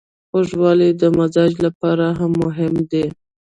خوږوالی 0.29 0.89
د 1.01 1.03
مزاج 1.17 1.51
لپاره 1.65 2.05
هم 2.19 2.31
مهم 2.43 2.73
دی. 2.91 3.05